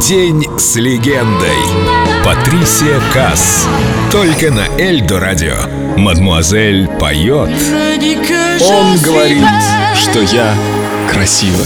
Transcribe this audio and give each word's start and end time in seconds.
День 0.00 0.46
с 0.58 0.76
легендой. 0.76 1.56
Патрисия 2.24 3.00
Касс. 3.12 3.68
Только 4.10 4.50
на 4.50 4.66
Эльдо 4.78 5.20
радио. 5.20 5.56
Мадмуазель 5.96 6.88
поет. 6.98 7.50
Он 8.62 8.98
говорит, 9.02 9.44
что 9.94 10.20
я 10.20 10.54
красива. 11.12 11.64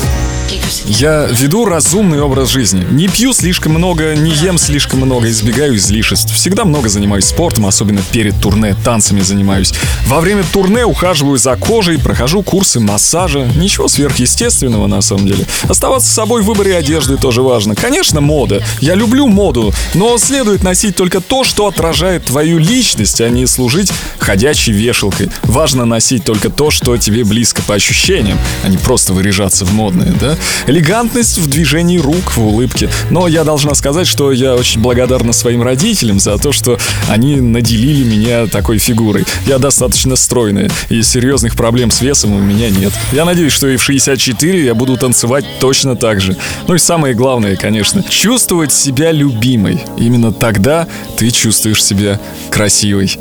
Я 0.87 1.27
веду 1.31 1.65
разумный 1.65 2.21
образ 2.21 2.51
жизни. 2.51 2.87
Не 2.91 3.09
пью 3.09 3.33
слишком 3.33 3.73
много, 3.73 4.15
не 4.15 4.31
ем 4.33 4.59
слишком 4.59 5.01
много, 5.01 5.29
избегаю 5.29 5.77
излишеств. 5.77 6.35
Всегда 6.35 6.65
много 6.65 6.89
занимаюсь 6.89 7.25
спортом, 7.25 7.67
особенно 7.67 8.03
перед 8.13 8.39
турне, 8.41 8.77
танцами 8.85 9.21
занимаюсь. 9.21 9.73
Во 10.07 10.21
время 10.21 10.45
турне 10.53 10.85
ухаживаю 10.85 11.39
за 11.39 11.57
кожей, 11.57 11.99
прохожу 11.99 12.43
курсы 12.43 12.81
массажа. 12.81 13.49
Ничего 13.57 13.89
сверхъестественного 13.89 14.87
на 14.87 15.01
самом 15.01 15.27
деле. 15.27 15.47
Оставаться 15.69 16.13
собой 16.13 16.43
в 16.43 16.47
выборе 16.47 16.77
одежды 16.77 17.17
тоже 17.17 17.43
важно. 17.43 17.75
Конечно, 17.75 18.21
мода. 18.21 18.63
Я 18.81 18.95
люблю 18.95 19.27
моду, 19.27 19.73
но 19.95 20.19
следует 20.19 20.63
носить 20.63 20.97
только 20.97 21.21
то, 21.21 21.45
что 21.45 21.67
отражает 21.67 22.27
твою 22.27 22.59
личность, 22.59 23.21
а 23.21 23.29
не 23.29 23.47
служить 23.47 23.91
ходячей 24.19 24.73
вешалкой. 24.73 25.31
Важно 25.43 25.85
носить 25.87 26.25
только 26.25 26.51
то, 26.51 26.71
что 26.71 26.97
тебе 26.97 27.25
близко 27.25 27.63
по 27.63 27.75
ощущениям, 27.75 28.39
а 28.63 28.69
не 28.69 28.77
просто 28.77 29.13
выряжаться 29.13 29.65
в 29.65 29.73
модное, 29.73 30.13
да? 30.21 30.34
Элегантность 30.67 31.39
в 31.39 31.47
движении 31.49 31.99
рук, 31.99 32.37
в 32.37 32.39
улыбке. 32.39 32.89
Но 33.11 33.29
я 33.29 33.45
должна 33.45 33.75
сказать, 33.75 34.07
что 34.07 34.33
я 34.33 34.55
очень 34.55 34.81
благодарна 34.81 35.33
своим 35.33 35.63
родителям 35.63 36.19
за 36.19 36.39
то, 36.39 36.53
что 36.53 36.79
они 37.09 37.37
наделили 37.41 38.05
меня 38.05 38.47
такой 38.47 38.79
фигурой. 38.79 39.25
Я 39.47 39.59
достаточно 39.59 40.17
стройная, 40.17 40.71
и 40.89 41.03
серьезных 41.03 41.57
проблем 41.57 41.91
с 41.91 42.01
весом 42.01 42.35
у 42.35 42.41
меня 42.41 42.71
нет. 42.71 42.93
Я 43.13 43.25
надеюсь, 43.25 43.53
что 43.53 43.69
и 43.69 43.77
в 43.77 43.83
64 43.83 44.65
я 44.65 44.75
буду 44.75 44.97
танцевать 44.97 45.45
точно 45.61 45.97
так 45.97 46.21
же. 46.21 46.37
Ну 46.67 46.75
и 46.75 46.79
самое 46.79 47.15
главное, 47.15 47.57
конечно, 47.57 48.03
чувствовать 48.03 48.73
себя 48.73 49.13
любимой. 49.13 49.83
Именно 49.97 50.33
тогда 50.33 50.87
ты 51.17 51.31
чувствуешь 51.31 51.85
себя 51.85 52.21
красивой. 52.51 53.19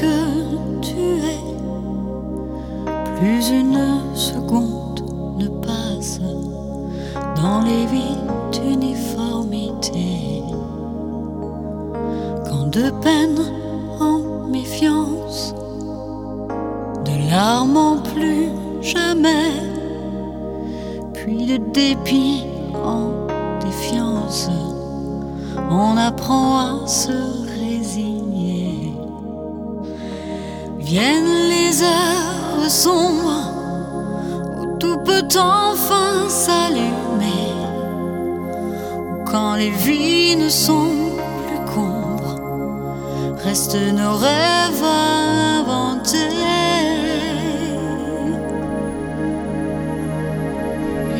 que 0.00 0.43
Plus 3.24 3.48
une 3.48 3.80
seconde 4.14 5.02
ne 5.38 5.48
passe 5.48 6.20
dans 7.36 7.62
les 7.62 7.86
vies 7.86 8.18
d'uniformité. 8.52 10.42
Quand 12.46 12.66
de 12.66 12.90
peine 13.00 13.40
en 13.98 14.46
méfiance, 14.50 15.54
de 17.06 17.30
larmes 17.30 17.78
en 17.78 17.96
plus 17.96 18.50
jamais, 18.82 19.52
puis 21.14 21.46
de 21.46 21.56
dépit 21.72 22.44
en 22.74 23.08
défiance, 23.64 24.50
on 25.70 25.96
apprend 25.96 26.58
à 26.58 26.86
se 26.86 27.16
résigner. 27.58 28.92
Viennent 30.78 31.48
les 31.48 31.82
heures 31.82 32.33
sombre 32.68 33.52
où 34.56 34.76
tout 34.78 34.98
peut 34.98 35.28
enfin 35.36 36.28
s'allumer, 36.28 37.52
quand 39.26 39.54
les 39.56 39.70
vies 39.70 40.36
ne 40.36 40.48
sont 40.48 41.12
plus 41.46 41.64
combres, 41.74 42.36
restent 43.44 43.92
nos 43.92 44.16
rêves 44.16 44.82
à 44.82 45.58
inventer. 45.60 46.30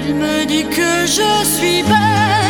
Il 0.07 0.15
me 0.15 0.45
dit 0.47 0.65
que 0.65 1.07
je 1.07 1.45
suis 1.45 1.83
belle, 1.83 2.44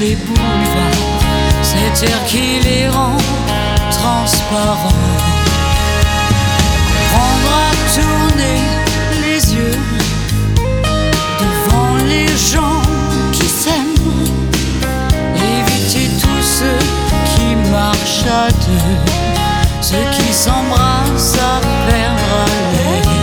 les 0.00 0.16
boulevards, 0.16 1.22
cet 1.62 2.08
air 2.08 2.24
qui 2.26 2.60
les 2.62 2.88
rend 2.88 3.16
transparents. 3.90 5.02
Prendre 7.10 7.52
à 7.64 7.70
tourner 7.96 8.60
les 9.22 9.54
yeux 9.54 9.78
devant 11.40 11.96
les 12.06 12.28
gens 12.28 12.82
qui 13.32 13.46
s'aiment, 13.46 14.14
éviter 15.34 16.10
tous 16.20 16.42
ceux 16.42 16.84
qui 17.34 17.54
marchent 17.70 18.26
à 18.26 18.48
deux, 18.48 19.12
ceux 19.80 20.06
qui 20.16 20.32
s'embrassent 20.32 21.38
à 21.38 21.60
perdre 21.88 23.17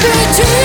could 0.00 0.38
you 0.38 0.59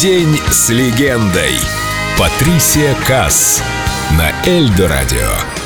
День 0.00 0.38
с 0.48 0.70
легендой. 0.70 1.58
Патрисия 2.16 2.94
Касс 3.08 3.60
на 4.12 4.30
Эльдо 4.48 4.86
радио. 4.86 5.57